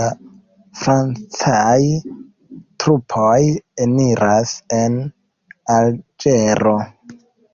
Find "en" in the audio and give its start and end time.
4.84-5.02